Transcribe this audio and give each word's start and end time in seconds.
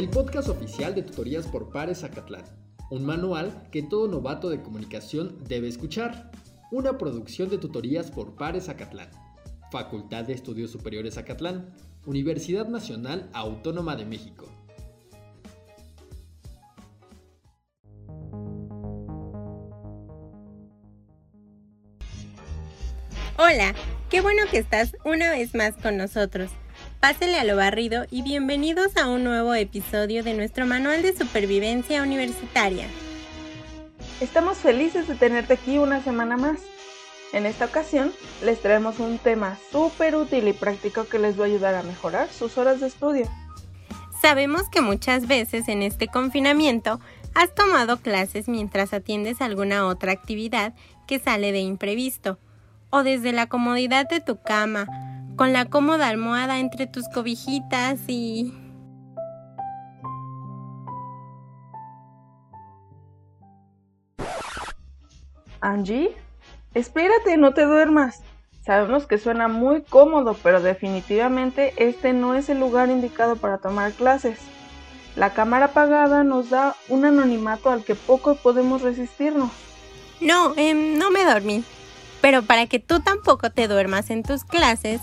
el 0.00 0.08
podcast 0.08 0.48
oficial 0.48 0.94
de 0.94 1.02
Tutorías 1.02 1.46
por 1.46 1.68
Pares 1.68 2.04
Acatlán, 2.04 2.44
un 2.90 3.04
manual 3.04 3.68
que 3.70 3.82
todo 3.82 4.08
novato 4.08 4.48
de 4.48 4.62
comunicación 4.62 5.36
debe 5.46 5.68
escuchar, 5.68 6.30
una 6.70 6.96
producción 6.96 7.50
de 7.50 7.58
Tutorías 7.58 8.10
por 8.10 8.34
Pares 8.34 8.70
Acatlán, 8.70 9.10
Facultad 9.70 10.24
de 10.24 10.32
Estudios 10.32 10.70
Superiores 10.70 11.18
Acatlán, 11.18 11.74
Universidad 12.06 12.66
Nacional 12.66 13.28
Autónoma 13.34 13.94
de 13.94 14.06
México. 14.06 14.46
Hola, 23.36 23.74
qué 24.08 24.22
bueno 24.22 24.44
que 24.50 24.56
estás 24.56 24.96
una 25.04 25.30
vez 25.30 25.54
más 25.54 25.76
con 25.76 25.98
nosotros. 25.98 26.50
Pásele 27.00 27.38
a 27.38 27.44
lo 27.44 27.56
barrido 27.56 28.04
y 28.10 28.20
bienvenidos 28.20 28.94
a 28.98 29.08
un 29.08 29.24
nuevo 29.24 29.54
episodio 29.54 30.22
de 30.22 30.34
nuestro 30.34 30.66
manual 30.66 31.00
de 31.00 31.16
supervivencia 31.16 32.02
universitaria. 32.02 32.86
Estamos 34.20 34.58
felices 34.58 35.08
de 35.08 35.14
tenerte 35.14 35.54
aquí 35.54 35.78
una 35.78 36.02
semana 36.02 36.36
más. 36.36 36.58
En 37.32 37.46
esta 37.46 37.64
ocasión 37.64 38.12
les 38.44 38.60
traemos 38.60 38.98
un 38.98 39.16
tema 39.16 39.56
súper 39.72 40.14
útil 40.14 40.46
y 40.46 40.52
práctico 40.52 41.08
que 41.08 41.18
les 41.18 41.40
va 41.40 41.44
a 41.44 41.46
ayudar 41.46 41.74
a 41.74 41.82
mejorar 41.82 42.28
sus 42.28 42.58
horas 42.58 42.80
de 42.80 42.88
estudio. 42.88 43.26
Sabemos 44.20 44.68
que 44.68 44.82
muchas 44.82 45.26
veces 45.26 45.68
en 45.68 45.80
este 45.80 46.06
confinamiento 46.06 47.00
has 47.34 47.54
tomado 47.54 47.96
clases 48.02 48.46
mientras 48.46 48.92
atiendes 48.92 49.40
alguna 49.40 49.86
otra 49.86 50.12
actividad 50.12 50.74
que 51.06 51.18
sale 51.18 51.50
de 51.50 51.60
imprevisto, 51.60 52.38
o 52.90 53.02
desde 53.04 53.32
la 53.32 53.46
comodidad 53.46 54.06
de 54.06 54.20
tu 54.20 54.42
cama, 54.42 54.86
con 55.40 55.54
la 55.54 55.64
cómoda 55.64 56.08
almohada 56.08 56.58
entre 56.58 56.86
tus 56.86 57.08
cobijitas 57.08 57.98
y... 58.08 58.52
Angie, 65.62 66.14
espérate, 66.74 67.38
no 67.38 67.54
te 67.54 67.64
duermas. 67.64 68.20
Sabemos 68.66 69.06
que 69.06 69.16
suena 69.16 69.48
muy 69.48 69.80
cómodo, 69.80 70.36
pero 70.42 70.60
definitivamente 70.60 71.72
este 71.78 72.12
no 72.12 72.34
es 72.34 72.50
el 72.50 72.60
lugar 72.60 72.90
indicado 72.90 73.36
para 73.36 73.56
tomar 73.56 73.92
clases. 73.92 74.40
La 75.16 75.32
cámara 75.32 75.66
apagada 75.66 76.22
nos 76.22 76.50
da 76.50 76.76
un 76.90 77.06
anonimato 77.06 77.70
al 77.70 77.82
que 77.82 77.94
poco 77.94 78.34
podemos 78.34 78.82
resistirnos. 78.82 79.50
No, 80.20 80.52
em, 80.58 80.98
no 80.98 81.10
me 81.10 81.24
dormí. 81.24 81.64
Pero 82.20 82.42
para 82.42 82.66
que 82.66 82.78
tú 82.78 83.00
tampoco 83.00 83.48
te 83.48 83.68
duermas 83.68 84.10
en 84.10 84.22
tus 84.22 84.44
clases, 84.44 85.00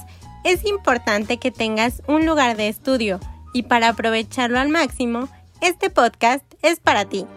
es 0.48 0.66
importante 0.66 1.40
que 1.40 1.52
tengas 1.52 2.02
un 2.08 2.26
lugar 2.26 2.56
de 2.56 2.70
estudio 2.70 3.20
y 3.52 3.64
para 3.64 3.90
aprovecharlo 3.90 4.60
al 4.60 4.70
máximo, 4.70 5.28
este 5.60 5.90
podcast 5.90 6.42
es 6.62 6.80
para 6.80 7.04
ti. 7.04 7.28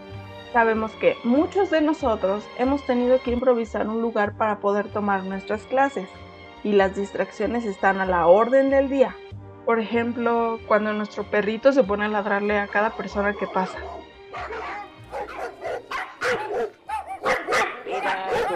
Sabemos 0.53 0.93
que 0.93 1.17
muchos 1.25 1.71
de 1.71 1.81
nosotros 1.81 2.45
hemos 2.57 2.87
tenido 2.87 3.21
que 3.21 3.33
improvisar 3.33 3.89
un 3.89 4.01
lugar 4.01 4.37
para 4.37 4.61
poder 4.61 4.87
tomar 4.93 5.25
nuestras 5.25 5.63
clases 5.63 6.09
y 6.63 6.71
las 6.71 6.95
distracciones 6.95 7.65
están 7.65 8.01
a 8.01 8.07
la 8.07 8.29
orden 8.29 8.71
del 8.71 8.89
día. 8.89 9.17
Por 9.67 9.81
ejemplo, 9.81 10.61
cuando 10.69 10.93
nuestro 10.93 11.25
perrito 11.25 11.73
se 11.73 11.83
pone 11.83 12.05
a 12.05 12.09
ladrarle 12.09 12.59
a 12.61 12.69
cada 12.69 12.91
persona 12.91 13.35
que 13.35 13.49
pasa. 13.49 13.79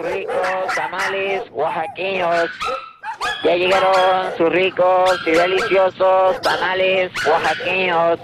ricos 0.01 0.75
tamales 0.75 1.43
oaxaqueños 1.51 2.49
ya 3.45 3.55
llegaron 3.55 4.35
sus 4.37 4.49
ricos 4.49 5.21
y 5.27 5.31
deliciosos 5.31 6.41
tamales 6.41 7.11
oaxaqueños. 7.27 8.19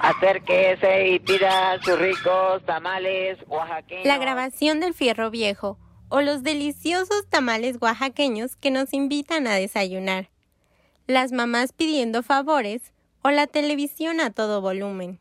Acérquese 0.00 1.08
y 1.08 1.18
pida 1.18 1.78
sus 1.82 1.98
ricos 1.98 2.64
tamales 2.64 3.38
oaxaqueños. 3.48 4.06
La 4.06 4.18
grabación 4.18 4.78
del 4.78 4.94
fierro 4.94 5.30
viejo 5.30 5.78
o 6.10 6.20
los 6.20 6.44
deliciosos 6.44 7.28
tamales 7.28 7.78
oaxaqueños 7.80 8.54
que 8.54 8.70
nos 8.70 8.92
invitan 8.92 9.48
a 9.48 9.54
desayunar. 9.54 10.30
Las 11.08 11.32
mamás 11.32 11.72
pidiendo 11.72 12.22
favores 12.22 12.92
o 13.22 13.30
la 13.30 13.48
televisión 13.48 14.20
a 14.20 14.30
todo 14.30 14.60
volumen. 14.60 15.18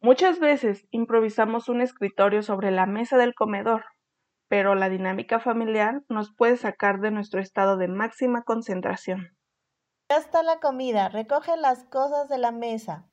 Muchas 0.00 0.38
veces 0.38 0.86
improvisamos 0.92 1.68
un 1.68 1.80
escritorio 1.80 2.44
sobre 2.44 2.70
la 2.70 2.86
mesa 2.86 3.16
del 3.16 3.34
comedor 3.34 3.84
pero 4.48 4.74
la 4.74 4.88
dinámica 4.88 5.40
familiar 5.40 6.02
nos 6.08 6.34
puede 6.34 6.56
sacar 6.56 7.00
de 7.00 7.10
nuestro 7.10 7.40
estado 7.40 7.76
de 7.76 7.88
máxima 7.88 8.42
concentración. 8.42 9.36
Ya 10.10 10.16
está 10.16 10.42
la 10.42 10.58
comida, 10.58 11.08
recoge 11.10 11.56
las 11.56 11.84
cosas 11.84 12.28
de 12.28 12.38
la 12.38 12.50
mesa. 12.50 13.08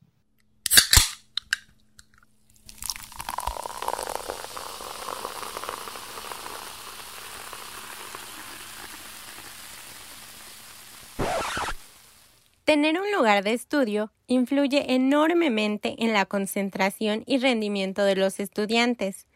Tener 12.65 12.99
un 12.99 13.11
lugar 13.11 13.43
de 13.43 13.53
estudio 13.53 14.11
influye 14.25 14.95
enormemente 14.95 15.95
en 15.99 16.13
la 16.13 16.25
concentración 16.25 17.23
y 17.27 17.37
rendimiento 17.37 18.03
de 18.03 18.15
los 18.15 18.39
estudiantes. 18.39 19.27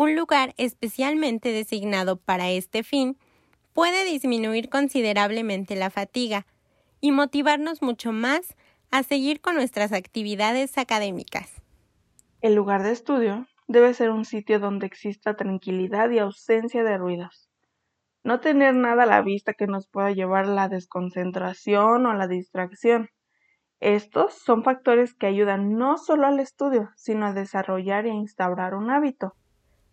Un 0.00 0.16
lugar 0.16 0.54
especialmente 0.56 1.52
designado 1.52 2.16
para 2.16 2.48
este 2.48 2.82
fin 2.82 3.18
puede 3.74 4.06
disminuir 4.06 4.70
considerablemente 4.70 5.76
la 5.76 5.90
fatiga 5.90 6.46
y 7.02 7.12
motivarnos 7.12 7.82
mucho 7.82 8.10
más 8.10 8.56
a 8.90 9.02
seguir 9.02 9.42
con 9.42 9.56
nuestras 9.56 9.92
actividades 9.92 10.78
académicas. 10.78 11.52
El 12.40 12.54
lugar 12.54 12.82
de 12.82 12.92
estudio 12.92 13.46
debe 13.68 13.92
ser 13.92 14.08
un 14.08 14.24
sitio 14.24 14.58
donde 14.58 14.86
exista 14.86 15.36
tranquilidad 15.36 16.08
y 16.08 16.18
ausencia 16.18 16.82
de 16.82 16.96
ruidos. 16.96 17.50
No 18.24 18.40
tener 18.40 18.74
nada 18.74 19.02
a 19.02 19.06
la 19.06 19.20
vista 19.20 19.52
que 19.52 19.66
nos 19.66 19.86
pueda 19.86 20.12
llevar 20.12 20.46
a 20.46 20.54
la 20.54 20.68
desconcentración 20.70 22.06
o 22.06 22.14
la 22.14 22.26
distracción. 22.26 23.10
Estos 23.80 24.32
son 24.32 24.64
factores 24.64 25.12
que 25.12 25.26
ayudan 25.26 25.76
no 25.76 25.98
solo 25.98 26.26
al 26.26 26.40
estudio, 26.40 26.88
sino 26.96 27.26
a 27.26 27.34
desarrollar 27.34 28.06
e 28.06 28.14
instaurar 28.14 28.74
un 28.74 28.90
hábito. 28.90 29.34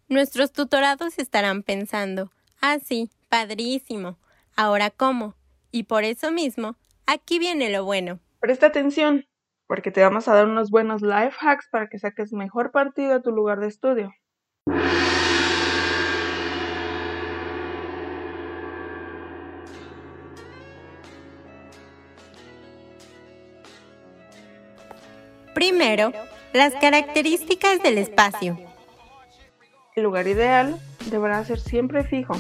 Nuestros 0.10 0.54
tutorados 0.54 1.20
estarán 1.20 1.64
pensando, 1.64 2.32
ah, 2.62 2.78
sí, 2.82 3.10
padrísimo, 3.28 4.18
ahora 4.56 4.90
cómo. 4.90 5.36
Y 5.70 5.84
por 5.84 6.06
eso 6.06 6.32
mismo, 6.32 6.78
aquí 7.06 7.40
viene 7.40 7.70
lo 7.70 7.84
bueno. 7.84 8.22
Presta 8.40 8.68
atención, 8.68 9.26
porque 9.68 9.92
te 9.92 10.02
vamos 10.02 10.30
a 10.30 10.34
dar 10.34 10.46
unos 10.46 10.72
buenos 10.72 11.02
life 11.02 11.36
hacks 11.42 11.68
para 11.70 11.90
que 11.90 12.00
saques 12.00 12.32
mejor 12.32 12.72
partido 12.72 13.16
a 13.16 13.22
tu 13.22 13.34
lugar 13.34 13.60
de 13.60 13.68
estudio. 13.68 14.14
Primero, 25.54 26.14
las 26.54 26.74
características 26.76 27.84
del 27.84 27.98
espacio. 27.98 28.67
El 29.98 30.04
lugar 30.04 30.28
ideal 30.28 30.78
deberá 31.10 31.44
ser 31.44 31.60
siempre 31.60 32.04
fijo. 32.04 32.36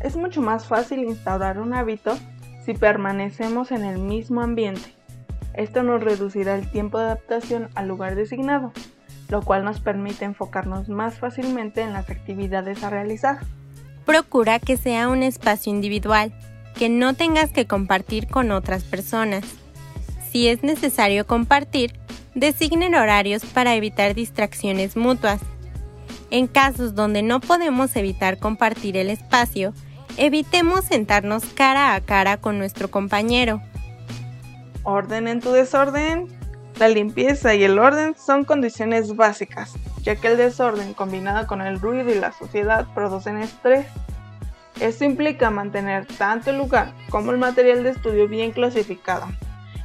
Es 0.00 0.16
mucho 0.16 0.42
más 0.42 0.66
fácil 0.66 1.04
instaurar 1.04 1.60
un 1.60 1.72
hábito 1.72 2.18
si 2.64 2.74
permanecemos 2.74 3.70
en 3.70 3.84
el 3.84 4.00
mismo 4.00 4.40
ambiente. 4.40 4.92
Esto 5.54 5.84
nos 5.84 6.02
reducirá 6.02 6.56
el 6.56 6.68
tiempo 6.68 6.98
de 6.98 7.04
adaptación 7.04 7.68
al 7.76 7.86
lugar 7.86 8.16
designado, 8.16 8.72
lo 9.28 9.40
cual 9.42 9.64
nos 9.64 9.78
permite 9.78 10.24
enfocarnos 10.24 10.88
más 10.88 11.20
fácilmente 11.20 11.80
en 11.80 11.92
las 11.92 12.10
actividades 12.10 12.82
a 12.82 12.90
realizar. 12.90 13.38
Procura 14.04 14.58
que 14.58 14.76
sea 14.76 15.08
un 15.08 15.22
espacio 15.22 15.72
individual, 15.72 16.32
que 16.76 16.88
no 16.88 17.14
tengas 17.14 17.52
que 17.52 17.68
compartir 17.68 18.26
con 18.26 18.50
otras 18.50 18.82
personas. 18.82 19.44
Si 20.32 20.48
es 20.48 20.64
necesario 20.64 21.24
compartir, 21.24 21.92
designen 22.34 22.96
horarios 22.96 23.44
para 23.44 23.76
evitar 23.76 24.12
distracciones 24.16 24.96
mutuas. 24.96 25.40
En 26.30 26.48
casos 26.48 26.94
donde 26.94 27.22
no 27.22 27.40
podemos 27.40 27.94
evitar 27.94 28.38
compartir 28.38 28.96
el 28.96 29.10
espacio, 29.10 29.72
evitemos 30.16 30.84
sentarnos 30.84 31.44
cara 31.44 31.94
a 31.94 32.00
cara 32.00 32.36
con 32.38 32.58
nuestro 32.58 32.90
compañero. 32.90 33.62
Orden 34.82 35.28
en 35.28 35.40
tu 35.40 35.52
desorden. 35.52 36.28
La 36.78 36.88
limpieza 36.88 37.54
y 37.54 37.64
el 37.64 37.78
orden 37.78 38.14
son 38.16 38.44
condiciones 38.44 39.16
básicas, 39.16 39.74
ya 40.02 40.16
que 40.16 40.28
el 40.28 40.36
desorden 40.36 40.92
combinado 40.92 41.46
con 41.46 41.62
el 41.62 41.80
ruido 41.80 42.10
y 42.10 42.18
la 42.18 42.32
suciedad 42.32 42.86
producen 42.94 43.38
estrés. 43.38 43.86
Esto 44.78 45.04
implica 45.04 45.48
mantener 45.48 46.04
tanto 46.04 46.50
el 46.50 46.58
lugar 46.58 46.92
como 47.08 47.30
el 47.30 47.38
material 47.38 47.82
de 47.82 47.90
estudio 47.90 48.28
bien 48.28 48.50
clasificado, 48.50 49.26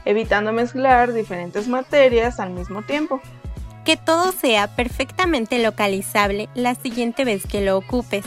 evitando 0.04 0.52
mezclar 0.52 1.14
diferentes 1.14 1.70
materias 1.70 2.42
al 2.42 2.50
mismo 2.50 2.82
tiempo 2.82 3.22
que 3.84 3.98
todo 3.98 4.32
sea 4.32 4.68
perfectamente 4.76 5.60
localizable 5.60 6.50
la 6.54 6.76
siguiente 6.76 7.26
vez 7.26 7.46
que 7.46 7.62
lo 7.62 7.78
ocupes. 7.78 8.26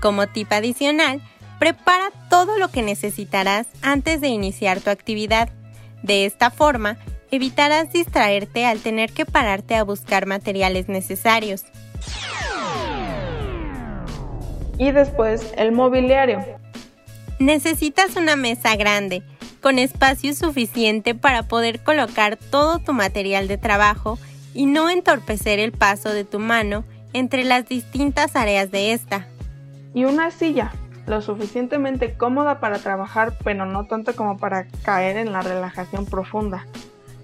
Como 0.00 0.26
tip 0.26 0.52
adicional, 0.52 1.20
prepara 1.58 2.10
todo 2.30 2.58
lo 2.58 2.68
que 2.68 2.82
necesitarás 2.82 3.66
antes 3.82 4.20
de 4.20 4.28
iniciar 4.28 4.80
tu 4.80 4.90
actividad. 4.90 5.48
De 6.02 6.24
esta 6.24 6.50
forma, 6.50 6.96
evitarás 7.30 7.92
distraerte 7.92 8.64
al 8.64 8.78
tener 8.80 9.12
que 9.12 9.26
pararte 9.26 9.74
a 9.74 9.84
buscar 9.84 10.26
materiales 10.26 10.88
necesarios. 10.88 11.64
Y 14.78 14.92
después 14.92 15.52
el 15.56 15.72
mobiliario. 15.72 16.44
Necesitas 17.40 18.16
una 18.16 18.36
mesa 18.36 18.76
grande, 18.76 19.22
con 19.60 19.78
espacio 19.78 20.34
suficiente 20.34 21.14
para 21.14 21.42
poder 21.42 21.80
colocar 21.82 22.36
todo 22.36 22.78
tu 22.78 22.92
material 22.92 23.48
de 23.48 23.58
trabajo 23.58 24.18
y 24.54 24.66
no 24.66 24.90
entorpecer 24.90 25.58
el 25.58 25.72
paso 25.72 26.10
de 26.10 26.24
tu 26.24 26.38
mano 26.38 26.84
entre 27.12 27.44
las 27.44 27.68
distintas 27.68 28.36
áreas 28.36 28.70
de 28.70 28.92
esta. 28.92 29.26
Y 29.94 30.04
una 30.04 30.30
silla, 30.30 30.72
lo 31.06 31.22
suficientemente 31.22 32.14
cómoda 32.14 32.60
para 32.60 32.78
trabajar, 32.78 33.36
pero 33.42 33.66
no 33.66 33.86
tanto 33.86 34.14
como 34.14 34.36
para 34.38 34.66
caer 34.82 35.16
en 35.16 35.32
la 35.32 35.42
relajación 35.42 36.06
profunda. 36.06 36.66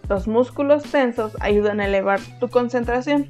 Los 0.08 0.26
músculos 0.26 0.82
tensos 0.82 1.32
ayudan 1.40 1.80
a 1.80 1.86
elevar 1.86 2.20
tu 2.40 2.48
concentración. 2.48 3.28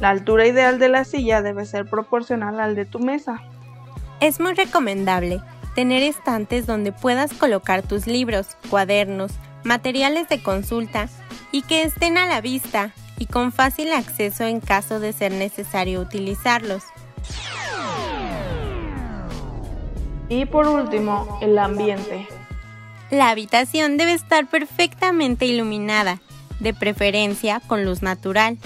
La 0.00 0.10
altura 0.10 0.46
ideal 0.46 0.78
de 0.78 0.88
la 0.88 1.04
silla 1.04 1.42
debe 1.42 1.66
ser 1.66 1.86
proporcional 1.86 2.60
al 2.60 2.74
de 2.74 2.84
tu 2.84 2.98
mesa. 2.98 3.42
Es 4.20 4.40
muy 4.40 4.54
recomendable 4.54 5.40
tener 5.74 6.02
estantes 6.02 6.66
donde 6.66 6.92
puedas 6.92 7.32
colocar 7.34 7.82
tus 7.82 8.06
libros, 8.06 8.56
cuadernos, 8.70 9.32
materiales 9.64 10.28
de 10.28 10.42
consulta 10.42 11.08
y 11.54 11.62
que 11.62 11.84
estén 11.84 12.18
a 12.18 12.26
la 12.26 12.40
vista 12.40 12.90
y 13.16 13.26
con 13.26 13.52
fácil 13.52 13.92
acceso 13.92 14.42
en 14.42 14.58
caso 14.58 14.98
de 14.98 15.12
ser 15.12 15.30
necesario 15.30 16.00
utilizarlos. 16.00 16.82
Y 20.28 20.46
por 20.46 20.66
último, 20.66 21.38
el 21.40 21.56
ambiente. 21.56 22.26
La 23.12 23.30
habitación 23.30 23.98
debe 23.98 24.14
estar 24.14 24.48
perfectamente 24.48 25.46
iluminada, 25.46 26.20
de 26.58 26.74
preferencia 26.74 27.60
con 27.68 27.84
luz 27.84 28.02
natural. 28.02 28.58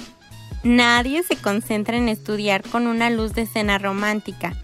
Nadie 0.63 1.23
se 1.25 1.37
concentra 1.37 1.99
en 1.99 2.09
estudiar 2.09 2.63
con 2.63 2.87
una 2.87 3.11
luz 3.11 3.35
de 3.35 3.43
escena 3.43 3.77
romántica. 3.77 4.55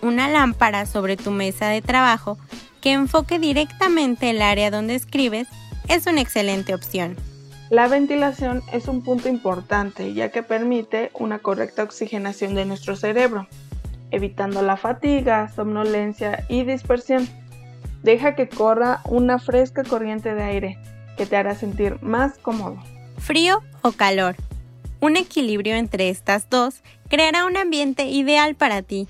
Una 0.00 0.28
lámpara 0.28 0.86
sobre 0.86 1.16
tu 1.16 1.32
mesa 1.32 1.66
de 1.66 1.82
trabajo 1.82 2.38
que 2.80 2.92
enfoque 2.92 3.40
directamente 3.40 4.30
el 4.30 4.42
área 4.42 4.70
donde 4.70 4.94
escribes 4.94 5.48
es 5.88 6.06
una 6.06 6.20
excelente 6.20 6.72
opción. 6.72 7.16
La 7.72 7.88
ventilación 7.88 8.62
es 8.70 8.86
un 8.86 9.02
punto 9.02 9.30
importante 9.30 10.12
ya 10.12 10.30
que 10.30 10.42
permite 10.42 11.10
una 11.14 11.38
correcta 11.38 11.82
oxigenación 11.82 12.54
de 12.54 12.66
nuestro 12.66 12.96
cerebro, 12.96 13.48
evitando 14.10 14.60
la 14.60 14.76
fatiga, 14.76 15.50
somnolencia 15.56 16.44
y 16.50 16.64
dispersión. 16.64 17.26
Deja 18.02 18.34
que 18.34 18.50
corra 18.50 19.00
una 19.06 19.38
fresca 19.38 19.84
corriente 19.84 20.34
de 20.34 20.42
aire 20.42 20.78
que 21.16 21.24
te 21.24 21.34
hará 21.34 21.54
sentir 21.54 21.96
más 22.02 22.36
cómodo. 22.36 22.76
Frío 23.16 23.62
o 23.80 23.92
calor. 23.92 24.36
Un 25.00 25.16
equilibrio 25.16 25.74
entre 25.74 26.10
estas 26.10 26.50
dos 26.50 26.82
creará 27.08 27.46
un 27.46 27.56
ambiente 27.56 28.04
ideal 28.04 28.54
para 28.54 28.82
ti. 28.82 29.08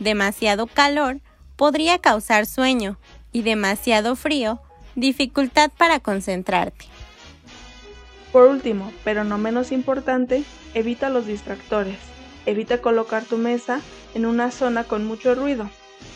Demasiado 0.00 0.66
calor 0.66 1.20
podría 1.54 1.98
causar 1.98 2.46
sueño 2.46 2.98
y 3.30 3.42
demasiado 3.42 4.16
frío 4.16 4.60
dificultad 4.96 5.70
para 5.78 6.00
concentrarte. 6.00 6.86
Por 8.32 8.48
último, 8.48 8.90
pero 9.04 9.24
no 9.24 9.36
menos 9.36 9.72
importante, 9.72 10.42
evita 10.72 11.10
los 11.10 11.26
distractores. 11.26 11.98
Evita 12.46 12.78
colocar 12.78 13.24
tu 13.24 13.36
mesa 13.36 13.80
en 14.14 14.24
una 14.24 14.50
zona 14.50 14.84
con 14.84 15.04
mucho 15.04 15.34
ruido 15.34 15.68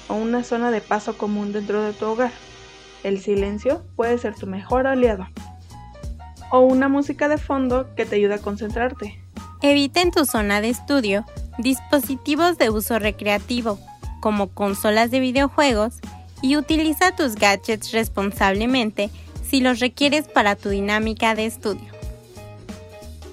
o 0.08 0.14
una 0.14 0.42
zona 0.42 0.70
de 0.70 0.80
paso 0.80 1.18
común 1.18 1.52
dentro 1.52 1.82
de 1.82 1.92
tu 1.92 2.06
hogar. 2.06 2.32
El 3.04 3.20
silencio 3.20 3.84
puede 3.96 4.16
ser 4.16 4.34
tu 4.34 4.46
mejor 4.46 4.86
aliado. 4.86 5.26
O 6.50 6.60
una 6.60 6.88
música 6.88 7.28
de 7.28 7.38
fondo 7.38 7.94
que 7.94 8.06
te 8.06 8.16
ayude 8.16 8.34
a 8.34 8.38
concentrarte. 8.38 9.22
Evita 9.60 10.00
en 10.00 10.10
tu 10.10 10.24
zona 10.24 10.60
de 10.60 10.70
estudio 10.70 11.24
dispositivos 11.58 12.58
de 12.58 12.70
uso 12.70 12.98
recreativo, 12.98 13.78
como 14.20 14.48
consolas 14.48 15.10
de 15.10 15.20
videojuegos, 15.20 15.98
y 16.42 16.56
utiliza 16.56 17.14
tus 17.14 17.34
gadgets 17.34 17.92
responsablemente 17.92 19.10
si 19.42 19.60
los 19.60 19.80
requieres 19.80 20.28
para 20.28 20.54
tu 20.56 20.68
dinámica 20.68 21.34
de 21.34 21.46
estudio 21.46 21.95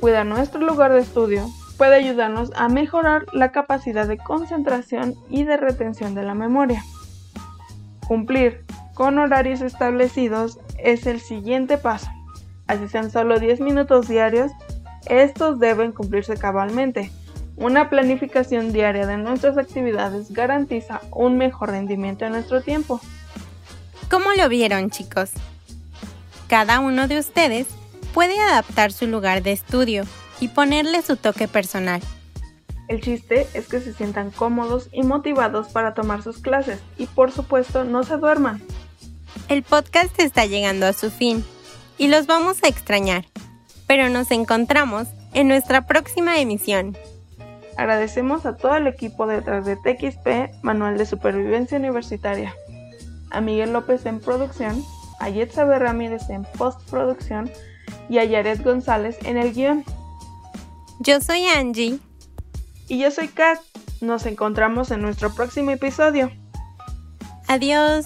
cuida 0.04 0.26
nuestro 0.26 0.60
lugar 0.60 0.92
de 0.92 1.00
estudio 1.00 1.50
puede 1.78 1.96
ayudarnos 1.96 2.52
a 2.58 2.68
mejorar 2.68 3.26
la 3.32 3.54
capacidad 3.54 4.06
de 4.06 4.18
concentración 4.18 5.16
y 5.30 5.46
de 5.46 5.56
retención 5.56 6.14
de 6.14 6.24
la 6.24 6.34
memoria. 6.34 6.84
Cumplir 8.06 8.66
con 8.96 9.18
horarios 9.18 9.62
establecidos 9.62 10.60
es 10.78 11.08
el 11.08 11.22
siguiente 11.22 11.78
paso. 11.78 12.10
Así 12.68 12.90
sean 12.90 13.12
solo 13.12 13.40
10 13.40 13.62
minutos 13.62 14.10
diarios, 14.10 14.52
estos 15.06 15.58
deben 15.62 15.94
cumplirse 15.94 16.36
cabalmente. 16.36 17.10
Una 17.56 17.90
planificación 17.90 18.74
diaria 18.74 19.08
de 19.08 19.16
nuestras 19.16 19.58
actividades 19.58 20.34
garantiza 20.34 21.00
un 21.12 21.38
mejor 21.38 21.70
rendimiento 21.70 22.26
en 22.26 22.34
nuestro 22.34 22.62
tiempo. 22.62 23.00
¿Cómo 24.12 24.34
lo 24.34 24.50
vieron 24.50 24.90
chicos? 24.90 25.32
Cada 26.50 26.82
uno 26.82 27.08
de 27.08 27.20
ustedes 27.20 27.68
puede 28.14 28.40
adaptar 28.40 28.92
su 28.92 29.08
lugar 29.08 29.44
de 29.44 29.52
estudio 29.52 30.06
y 30.40 30.48
ponerle 30.50 31.02
su 31.02 31.18
toque 31.18 31.48
personal. 31.48 32.02
El 32.88 33.02
chiste 33.02 33.48
es 33.54 33.68
que 33.68 33.80
se 33.80 33.94
sientan 33.94 34.32
cómodos 34.32 34.90
y 34.92 35.04
motivados 35.04 35.70
para 35.70 35.94
tomar 35.94 36.22
sus 36.22 36.38
clases 36.40 36.80
y 36.98 37.08
por 37.08 37.32
supuesto 37.32 37.84
no 37.84 38.04
se 38.04 38.18
duerman. 38.18 38.62
El 39.48 39.64
podcast 39.64 40.20
está 40.20 40.46
llegando 40.46 40.86
a 40.86 40.94
su 40.94 41.10
fin 41.10 41.44
y 41.98 42.08
los 42.08 42.28
vamos 42.28 42.64
a 42.64 42.68
extrañar, 42.68 43.26
pero 43.88 44.10
nos 44.10 44.32
encontramos 44.32 45.08
en 45.34 45.48
nuestra 45.48 45.88
próxima 45.88 46.40
emisión. 46.40 46.98
Agradecemos 47.78 48.46
a 48.46 48.56
todo 48.56 48.76
el 48.76 48.88
equipo 48.88 49.26
detrás 49.26 49.66
de 49.66 49.76
TXP, 49.76 50.64
Manual 50.64 50.98
de 50.98 51.06
Supervivencia 51.06 51.78
Universitaria, 51.78 52.54
a 53.32 53.42
Miguel 53.42 53.74
López 53.74 54.06
en 54.06 54.20
producción, 54.20 54.84
a 55.24 55.30
Yetzabe 55.30 55.80
Ramírez 55.80 56.30
en 56.30 56.44
postproducción, 56.44 57.50
y 58.10 58.18
a 58.18 58.26
Yaret 58.26 58.62
González 58.62 59.18
en 59.24 59.38
el 59.38 59.54
guion. 59.54 59.86
Yo 61.00 61.22
soy 61.22 61.46
Angie. 61.46 62.00
Y 62.90 63.00
yo 63.00 63.10
soy 63.10 63.30
Kat. 63.30 63.60
Nos 64.02 64.26
encontramos 64.26 64.92
en 64.92 65.02
nuestro 65.02 65.34
próximo 65.34 65.72
episodio. 65.72 66.30
Adiós. 67.48 68.06